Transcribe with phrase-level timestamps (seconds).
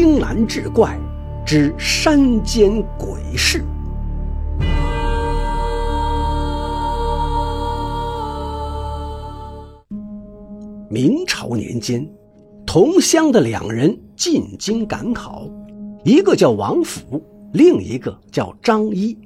[0.00, 0.96] 青蓝志怪
[1.44, 3.64] 之山间鬼事。
[10.88, 12.08] 明朝年间，
[12.64, 15.50] 同乡的两人进京赶考，
[16.04, 17.20] 一个叫王府，
[17.52, 19.18] 另一个叫张一。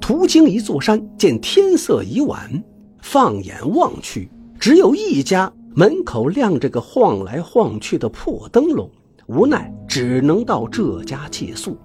[0.00, 2.62] 途经一座山，见天色已晚，
[3.02, 4.30] 放眼望去，
[4.60, 8.88] 只有一家门口亮着个晃来晃去的破灯笼，
[9.28, 11.76] 无奈只能到这家借宿。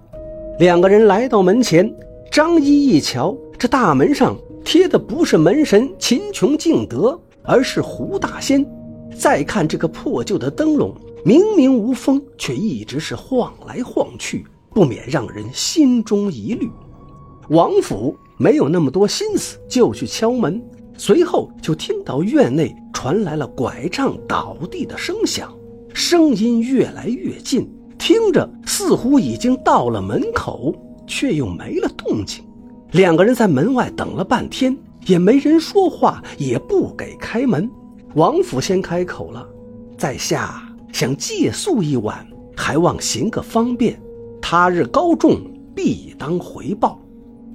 [0.58, 1.94] 两个人来到门前，
[2.30, 8.64] 张一一瞧，这大门上贴的不是门神秦琼敬德，而是胡大仙。
[9.14, 16.66] 再看这个破旧的灯笼，明明无风，却一直是晃来晃去，不免让人心中疑虑。
[17.50, 20.62] 王府没有那么多心思，就去敲门。
[20.96, 25.52] 随后就听到院内传来了拐杖倒地的声响，
[25.94, 30.74] 声音越来越近，听着似乎已经到了门口，
[31.06, 32.44] 却又没了动静。
[32.90, 37.70] 两个人在门外等了半天，也没人说话，也不给开门。
[38.14, 39.48] 王府先开口了
[39.96, 42.26] ：“在下想借宿一晚，
[42.56, 43.98] 还望行个方便。
[44.42, 45.40] 他日高中，
[45.76, 47.00] 必当回报。”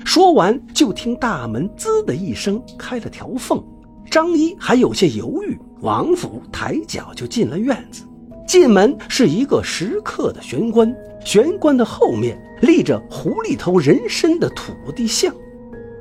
[0.06, 3.62] 说完，就听大门“滋”的一声开了条缝。
[4.10, 8.04] 张一还有些犹豫，王府抬脚就进了院子。
[8.50, 10.92] 进门是一个石刻的玄关，
[11.24, 15.32] 玄关的后面立着狐狸头人身的土地像。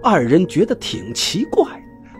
[0.03, 1.67] 二人觉得挺奇怪，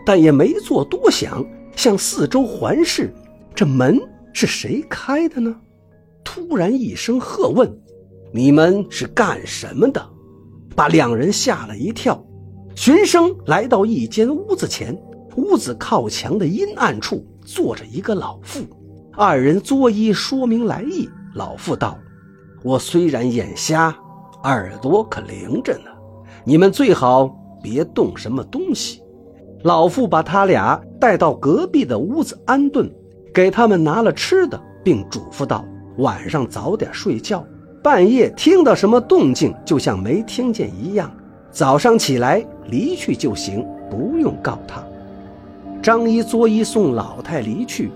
[0.05, 1.43] 但也没做多想。
[1.75, 3.11] 向四周环视，
[3.55, 3.99] 这门
[4.31, 5.55] 是谁开的呢？
[6.23, 7.67] 突然一声喝问
[8.31, 10.09] ：“你们是干什么的？”
[10.75, 12.23] 把两人吓了一跳。
[12.75, 14.95] 循声来到一间屋子前，
[15.37, 18.63] 屋子靠墙的阴暗处坐着一个老妇。
[19.21, 21.09] 二人作揖说明来意。
[21.35, 21.97] 老妇道
[22.63, 23.93] ：“我虽然眼瞎，
[24.43, 25.91] 耳朵可灵着呢。
[26.45, 27.27] 你们最好
[27.61, 29.03] 别动什么东西。”
[29.63, 32.89] 老妇把他俩带到隔壁的屋子安顿，
[33.33, 35.65] 给他们拿了吃的，并嘱咐道
[35.99, 37.45] ：“晚上早点睡觉，
[37.83, 41.11] 半夜听到什么动静，就像没听见一样。
[41.51, 44.81] 早上起来离去就行，不用告他。”
[45.83, 47.91] 张一作揖送老太离去，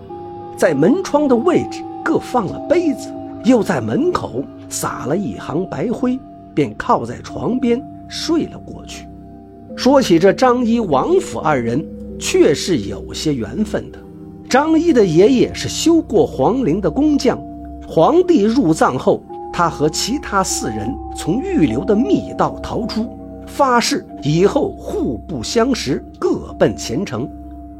[0.56, 3.12] 在门窗的位置各放了杯子，
[3.44, 6.20] 又在门口撒了一行白灰，
[6.54, 9.08] 便靠在床边睡了过去。
[9.76, 11.84] 说起这张一、王府二人，
[12.20, 13.98] 确是有些缘分的。
[14.48, 17.40] 张一的爷爷是修过皇陵的工匠，
[17.88, 23.10] 皇帝入葬后，他和其他四人从预留的密道逃出，
[23.48, 27.28] 发誓以后互不相识，各奔前程。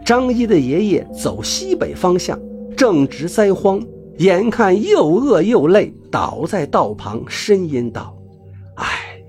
[0.04, 2.38] 张一的爷爷走西北方向，
[2.84, 3.82] 正值灾荒，
[4.18, 8.14] 眼看又饿又累，倒在道旁，呻吟道
[8.76, 9.24] ：“唉，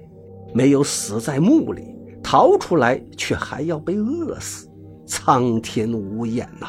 [0.53, 1.85] 没有死在墓里。”
[2.21, 4.67] 逃出来却还要被饿死，
[5.07, 6.67] 苍天无眼呐！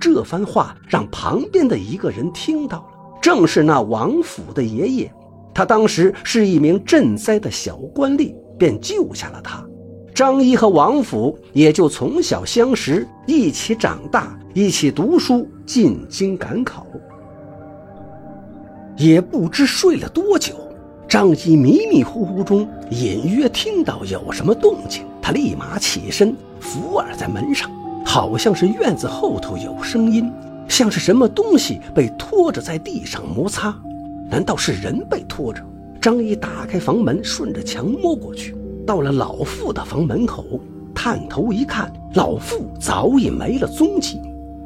[0.00, 5.14] 这番话让旁边的一个人听到了，正是那王府的爷爷。
[5.54, 9.64] 他当时是一名赈灾的小官吏，便救下了他。
[10.12, 16.86] 张一和王府也就从小相识，一起长大，一起读书，进京赶考。
[18.96, 20.54] 也不知睡了多久。
[21.06, 27.70] 张一迷迷糊糊中隐约听到有什么动静，他立马起身伏耳在门上，
[28.04, 30.32] 好像是院子后头有声音，
[30.68, 33.74] 像是什么东西被拖着在地上摩擦。
[34.30, 35.62] 难道是人被拖着？
[36.00, 38.54] 张一打开房门，顺着墙摸过去，
[38.86, 40.44] 到了老妇的房门口，
[40.94, 44.18] 探头一看，老妇早已没了踪迹。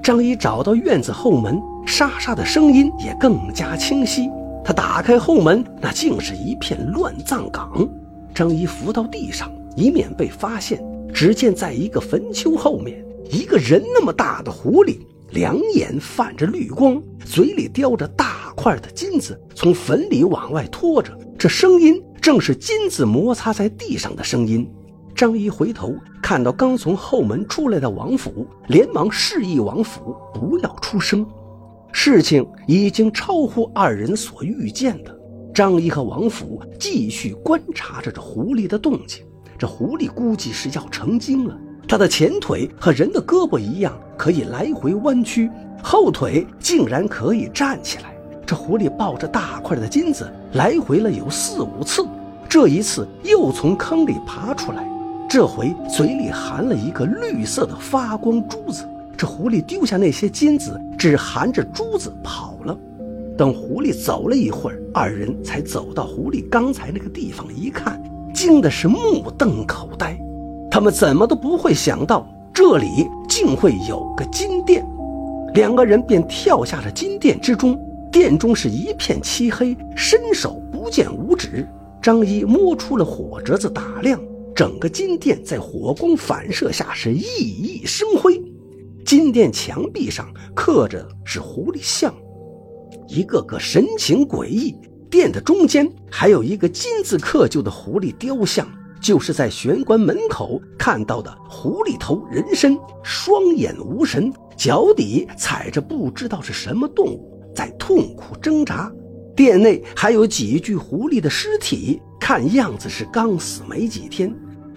[0.03, 4.29] 张一找到院子后门，沙沙的声音也更加清晰。
[4.65, 7.89] 他打开后门，那竟是一片乱葬岗。
[8.35, 10.83] 张一伏到地上，以免被发现。
[11.15, 14.99] 只见在一个坟丘后面，一个人那么大的狐狸，
[15.31, 21.17] 两眼泛着绿光，嘴里叼着大块的金子，从坟里往外拖着。
[21.39, 24.69] 这声音正是金子摩擦在地上的声音。
[25.23, 31.25] 张一回头看到刚从后门出来的王府，连忙示意王府不要出声。
[31.93, 35.17] 事情已经超乎二人所预见的。
[35.55, 39.25] 张一和王府继续观察着这狐狸的动静。
[39.57, 41.57] 这狐狸估计是要成精了。
[41.87, 45.49] 它的前腿和人的胳膊一样，可以来回弯曲；
[45.85, 48.13] 后腿竟然可以站起来。
[48.45, 52.05] 这狐狸抱着大块的金子，来回了有四五次。
[52.49, 54.85] 这一次又从坑里爬出来，
[55.33, 58.87] 这回嘴里含了一个绿色的发光珠子。
[59.17, 62.77] 这狐狸丢下那些金子，只含着珠子跑了。
[63.35, 67.99] 等狐狸走了一会儿，二人才走到狐狸刚才那个地方，一看，
[68.35, 70.15] 惊的是目瞪口呆。
[70.71, 74.87] 他们怎么都不会想到，这里竟会有个金殿。
[75.55, 77.81] 两个人便跳下了金殿之中，
[78.11, 81.67] 殿中是一片漆黑，伸手不见五指。
[82.03, 84.21] 张一摸出了火折子，打量
[84.55, 88.41] 整个金殿，在火光反射下是熠熠生辉。
[89.05, 92.15] 金殿墙壁上刻着是狐狸像，
[93.09, 94.75] 一个个神情诡异。
[95.11, 98.67] 殿的中间还有一个金字刻就的狐狸雕像。
[99.03, 108.89] 就是在玄关门口看到的狐狸头人身，双眼无神，脚底踩着不知道是什么动物在痛苦挣扎。
[109.35, 114.33] 殿内还有几具狐狸的尸体，看样子是刚死没几天。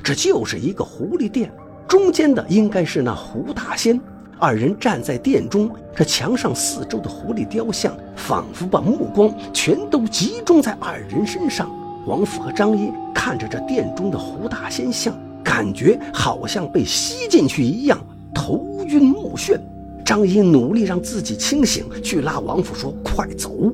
[0.06, 1.52] 这就是一个狐狸殿，
[1.88, 4.00] 中间的应该是那胡大仙。
[4.38, 11.68] 二人站在殿中，这墙上四周的狐狸雕像仿佛把目光全都集中在二人身上。
[12.06, 18.00] 王府和张一看着这殿中的胡大仙像，感觉好像被吸进去一样，
[18.31, 19.60] 头晕目眩。
[20.06, 23.74] 张一努力让自己清醒，去拉王府说：“快走！”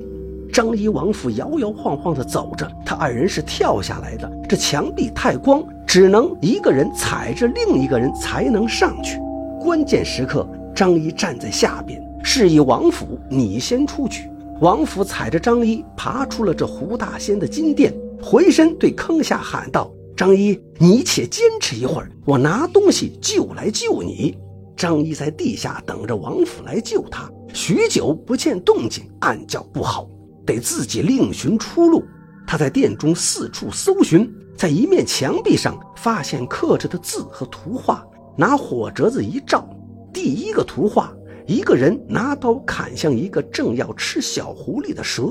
[0.54, 4.32] 张一、王府摇摇晃晃地走着，他二人是跳下来的。
[4.52, 9.18] 这墙壁太光，只能一个人踩着另一个人才能上去。
[9.62, 10.46] 关键时刻，
[10.76, 17.94] 张一站在下边，示意王府：“你先出去。”王府踩着张一爬出了这胡大仙的金殿。
[18.22, 24.38] 回身对坑下喊道：“张一，你且坚持一会儿，我拿东西就来救你。”
[24.76, 30.10] 张一在地下等着王府来救他，许久不见动静，暗叫不好，
[30.46, 32.04] 得自己另寻出路。
[32.46, 34.30] 他在殿中四处搜寻，
[34.62, 38.06] 在一面墙壁上发现刻着的字和图画，
[38.38, 39.68] 拿火折子一照，
[40.14, 41.12] 第一个图画，
[41.48, 45.24] 一个人拿刀砍向一个正要吃小狐狸的蛇。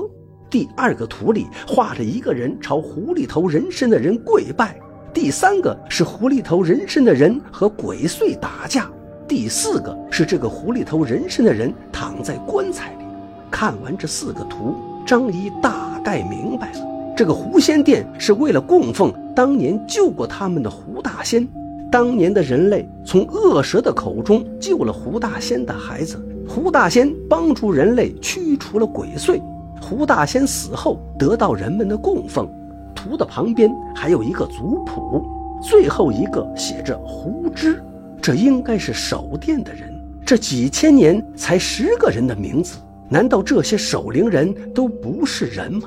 [0.51, 4.77] 第二个图里画着一个人朝狐狸头人身的人跪拜，
[5.15, 8.91] 第三个是狐狸头人身的人和鬼祟打架，
[9.29, 13.05] 第四个是这个狐狸头人身的人躺在棺材里。
[13.49, 14.75] 看完这四个图，
[15.07, 16.81] 张仪大概明白了，
[17.21, 21.47] 这个狐仙殿是为了供奉当年救过他们的胡大仙。
[21.93, 26.19] 当年的人类从恶蛇的口中救了胡大仙的孩子，
[26.49, 29.39] 胡大仙帮助人类驱除了鬼祟。
[29.83, 32.49] 胡大仙死后得到人们的供奉，
[32.95, 35.23] 图的旁边还有一个族谱，
[35.63, 37.83] 最后一个写着胡之，
[38.23, 39.93] 这应该是守殿的人。
[40.25, 42.79] 这几千年才十个人的名字，
[43.11, 45.83] 难道这些守灵人都不是人吗？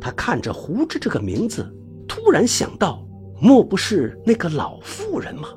[0.00, 1.70] 他看着胡之这个名字，
[2.08, 3.06] 突然想到，
[3.40, 5.48] 莫不是那个老妇人吗？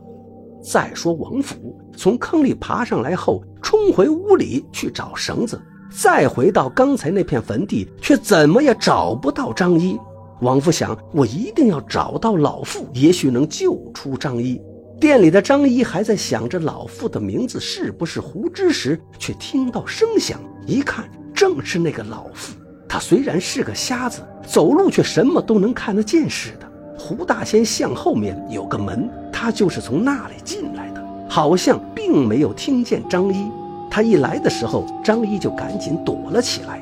[0.62, 5.62] 再说王府从坑里爬上来后，冲回屋里去找绳子。
[5.92, 10.00] 再回到刚才那片坟地，却怎么也找不到张一。
[10.42, 14.60] 王府想，我一定要找到老妇，也许能救出张一。
[15.00, 22.56] 店里的张一还在想着老妇的名字是不是胡之时，却听到声响，一看正是那个老妇。
[22.94, 26.72] 他虽然是个瞎子，走路却什么都能看得见似的。
[26.95, 33.50] 胡大仙像后面有个门，他就是从那里进来的，好像并没有听见张一。
[33.90, 36.80] 他一来的时候，张一就赶紧躲了起来。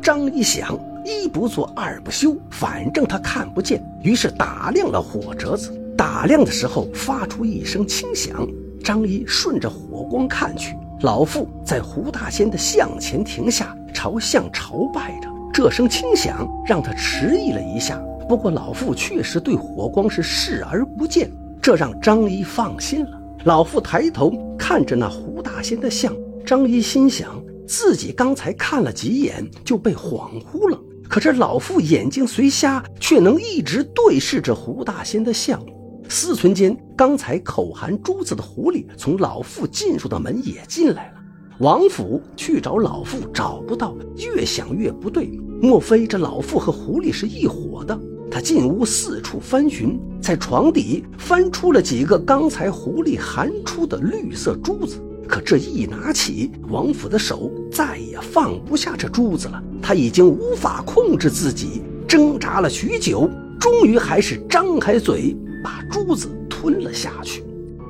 [0.00, 5.76] 张一想，一不做二不休，反正他看不见，于是打亮了火折子。
[5.98, 8.46] 打亮的时候，发出一声轻响。
[8.84, 15.31] 张一顺着火光看去，老妇在胡大仙的像前停下，朝向朝拜着。
[15.52, 21.30] 这声轻响让他迟疑了一下，不过老妇确实对火光是视而不见，
[21.60, 23.10] 这让张一放心了。
[23.44, 26.14] 老妇抬头看着那胡大仙的像。
[26.44, 30.80] 张一心想，自己刚才看了几眼就被恍惚了。
[31.08, 35.62] 可这老妇眼睛虽瞎，却能一直对视着胡大仙的像。
[36.08, 41.21] 思忖间，刚才口含珠子的狐狸从老妇进入的门也进来了。
[41.62, 45.30] 王府去找老妇，找不到，越想越不对。
[45.60, 47.96] 莫非这老妇和狐狸是一伙的？
[48.28, 54.96] 他进屋四处翻寻，在床底翻出了几个刚才狐狸含出的绿色珠子。
[55.28, 59.62] 可这一拿起，王府的手再也放不下这珠子了。
[59.80, 67.44] 他已经无法控制自己，挣扎了许久，终于还是张开嘴把珠子吞了下去。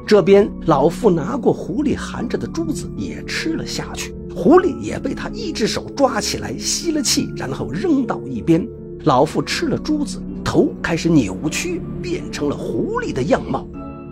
[0.06, 8.66] 这边老妇拿过狐狸含着的珠子也吃了下去，狐狸也被他一只手抓起来吸了气，然后扔到一边。
[9.04, 13.66] 老妇吃了珠子，头开始扭曲，变成了狐狸的样貌。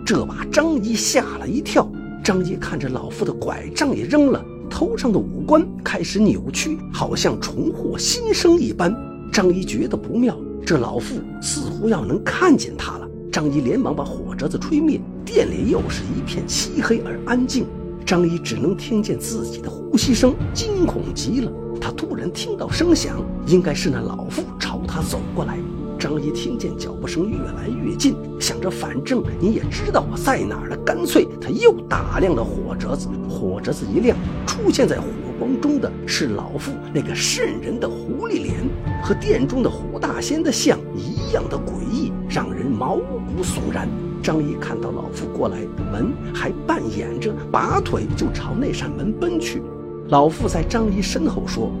[0.05, 1.89] 这把张一吓了一跳。
[2.23, 8.95] 张一看着老妇的拐杖也扔了，头上的五官开始扭曲，好像重获新生一般。
[9.31, 13.07] 张仪觉得不妙，这老妇似乎要能看见他了。
[13.31, 17.65] 张仪连忙把火折子吹灭，店里又是一片漆黑而安静。
[18.05, 21.51] 张仪只能听见自己的呼吸声，惊恐极了。
[21.79, 25.57] 他突然听到声响，应该是那老妇朝他走过来。
[25.97, 33.07] 张仪听见脚步声越来越近，想着反正你也知道我在哪儿了，干脆他又打亮了火折子。
[33.29, 35.05] 火折子一亮，出现在火
[35.39, 38.55] 光中的是老妇那个瘆人的狐狸脸，
[39.03, 43.87] 和店中的胡大仙的像一样的诡异，让人毛骨悚然。
[44.21, 45.57] 张仪看到老妇过来，
[45.91, 49.61] 门还半掩着，拔腿就朝那扇门奔去。
[50.09, 51.71] 老妇在张仪身后说：“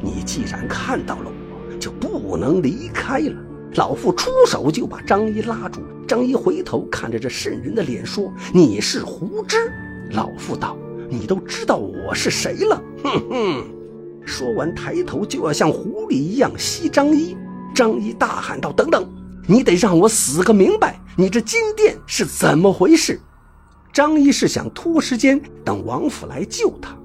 [0.00, 3.34] 你既然看到了我，就不能离开了。”
[3.76, 5.80] 老妇出手就把张仪拉住。
[6.06, 9.56] 张仪回头看着这瘆人的脸说：“你是胡知。”
[10.12, 10.76] 老妇道
[11.08, 13.64] ：“你都知道我是谁了？”哼哼。
[14.24, 17.36] 说完抬头就要像狐狸一样吸张仪。
[17.74, 19.04] 张仪大喊道：“等等！”
[19.46, 21.00] 你得让我死个明白！
[21.16, 23.20] 你这金殿是怎么回事？
[23.92, 26.96] 张一是想拖时间等王府来救他，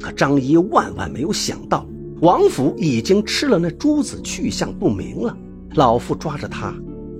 [0.00, 1.86] 可张一万万没有想到，
[2.20, 5.36] 王府已经吃了那珠子，去向不明了。
[5.74, 6.72] 老妇抓着他，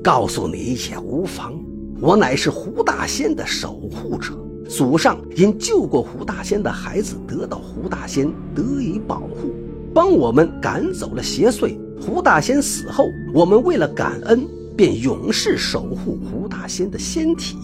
[0.03, 1.53] 告诉你也无妨。
[2.01, 4.33] 我乃是胡大仙的守护者，
[4.69, 9.55] 祖上因救过胡大仙的孩子，得到胡大仙得以保护，
[9.93, 11.79] 帮我们赶走了邪祟。
[12.05, 14.45] 胡大仙死后，我们为了感恩，
[14.77, 17.57] 便永世守护胡大仙的仙体。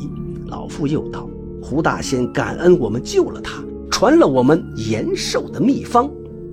[0.47, 1.29] 老妇又道
[1.61, 6.09] ：“胡大仙感恩我们救了他，传了我们延寿的秘方。”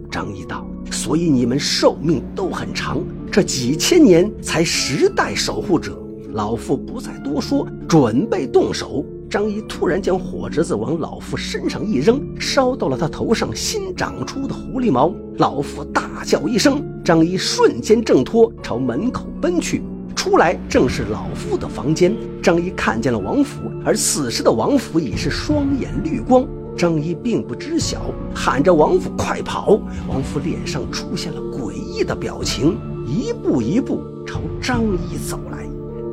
[0.10, 5.96] 张仪道：“所以你们寿命都很长，这几千年才十代守护者。”
[6.34, 9.06] 老妇不再多说，准备动手。
[9.36, 15.14] 张一突然将火折子往老妇身上一扔，烧到了他头上新长出的狐狸毛。
[15.40, 19.84] 老妇大叫一声，张一瞬间挣脱，朝门口奔去。
[20.16, 22.16] 出来正是老妇的房间。
[22.42, 26.48] 张一看见了王府，而此时的王府已是双眼绿光。
[26.78, 29.78] 张一并不知晓，喊着王府快跑！
[30.08, 35.65] 王府脸上出现了诡异的表情，一步一步朝张一走来。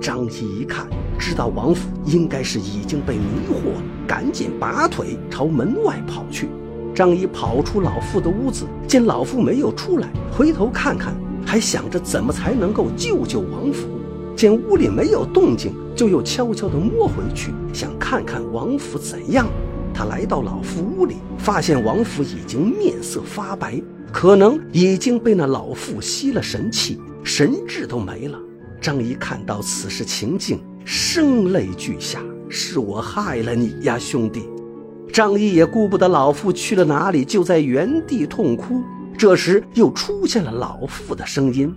[0.03, 0.87] 张仪一看。
[1.19, 6.49] 知道王府应该是已经被迷惑了，赶紧拔腿朝门外跑去。
[6.93, 11.15] 张仪跑出老妇的屋子，见老妇没有出来，回头看看，
[11.47, 13.87] 还想着怎么才能够救救王府。
[14.35, 19.47] 见屋里没有动静，就又悄悄地摸回去，想看看王府怎样。
[19.95, 23.81] 他来到老妇屋里，发现王府已经面色发白，
[24.11, 28.39] 可能已经被那老妇吸了神气，神智都没了。
[28.83, 30.61] 张仪看到此时情境。
[30.85, 34.49] 声泪俱下，是我害了你呀，兄弟！
[35.13, 38.83] 张仪也顾不得老妇去了哪里，就在原地痛哭。
[39.17, 41.73] 这时又出现了老妇的声音：“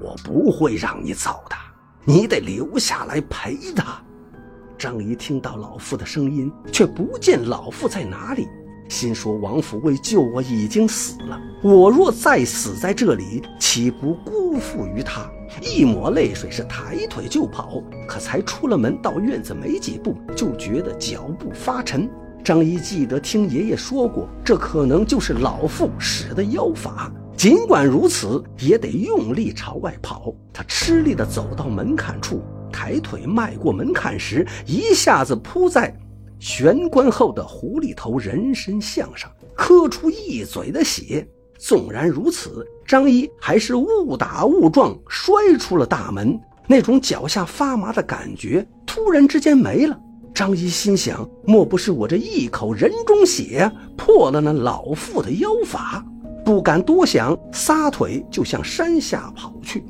[0.00, 1.56] 我不会让你走的，
[2.06, 4.00] 你得留下来陪他。”
[4.78, 8.46] 张仪听到老妇的声音，却不见老妇在哪里，
[8.88, 15.30] 心说：“王府为救我已经死了，我若再死在这里，岂不辜负于他？”
[15.62, 17.82] 一抹泪水，是抬腿就跑。
[18.06, 22.08] 可才出了门，到院子没几步，就觉得脚步发沉。
[22.44, 27.12] 张一记得听爷爷说过，这可能就是老妇使的妖法。
[27.36, 30.34] 尽管如此，也得用力朝外跑。
[30.52, 32.42] 他吃力地走到门槛处，
[32.72, 35.94] 抬腿迈过门槛时，一下子扑在
[36.38, 41.26] 玄关后的狐狸头人身像上，磕出一嘴的血。
[41.58, 46.38] 纵然如此，张一还是误打误撞摔出了大门。
[46.68, 49.98] 那种脚下发麻的感觉突然之间没了。
[50.34, 56.04] 张一心想：莫不是我这一口人中血破了那老妇的妖法？
[56.44, 59.82] 不敢多想，撒腿就向山下跑去。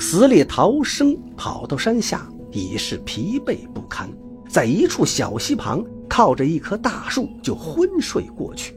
[0.00, 4.08] 死里逃生，跑到山下已是疲惫不堪，
[4.48, 8.74] 在一处小溪旁靠着一棵大树就昏睡过去。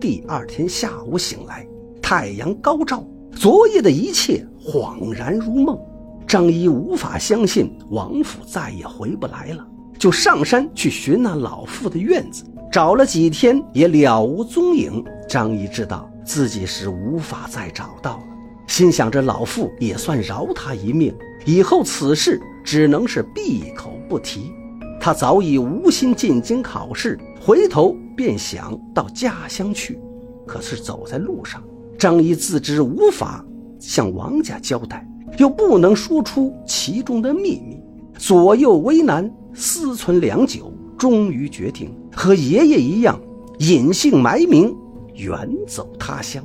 [0.00, 1.66] 第二天下午醒来，
[2.00, 3.04] 太阳高照，
[3.34, 5.78] 昨夜的一切恍然如梦。
[6.26, 9.66] 张仪无法相信王府再也回不来了，
[9.98, 15.04] 就上山去寻那老妇的院子，找了几天也了无踪影。
[15.28, 18.24] 张仪知道自己是无法再找到了，
[18.66, 24.52] 心想着老妇也算饶他一命，以后此事只能是闭口不提。
[25.02, 27.18] 他早已无心进京考试。
[27.40, 29.98] 回头便想到家乡去，
[30.46, 31.60] 可是走在路上，
[31.98, 33.44] 张仪自知无法
[33.80, 35.04] 向王家交代，
[35.38, 37.82] 又不能说出其中的秘密，
[38.16, 43.20] 左右为难，思忖良久，终于决定和爷爷一样，
[43.58, 44.72] 隐姓埋名，
[45.16, 46.44] 远走他乡。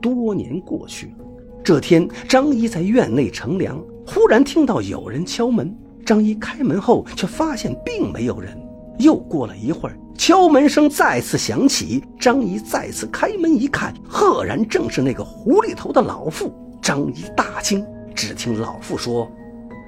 [0.00, 1.26] 多年过去了，
[1.62, 5.76] 这天，张一在院内乘凉，忽然听到有人敲门。
[6.10, 8.60] 张一开门后，却发现并没有人。
[8.98, 12.02] 又过了一会儿，敲门声再次响起。
[12.18, 16.52] 张一再次开门一看，赫然正是那个狐狸头的老妇。
[16.82, 19.30] 张一大惊，只听老妇说：“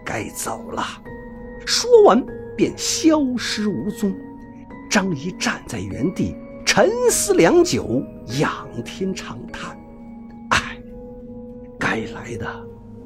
[0.06, 0.84] 该走了。”
[1.66, 2.24] 说完
[2.56, 4.14] 便消失无踪。
[4.88, 8.00] 张一站在原地沉思良久，
[8.38, 8.52] 仰
[8.84, 9.76] 天长叹
[10.50, 10.78] ：“唉，
[11.80, 12.46] 该来的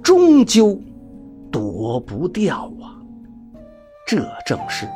[0.03, 0.79] 终究
[1.51, 2.93] 躲不掉啊！
[4.07, 4.89] 这正是。”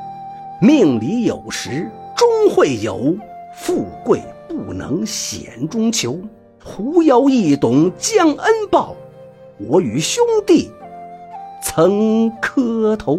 [0.62, 3.16] 命里有时终会有，
[3.54, 6.18] 富贵不能险中求。
[6.62, 8.94] 狐妖亦懂将恩报，
[9.56, 10.70] 我与兄弟
[11.62, 13.18] 曾磕头。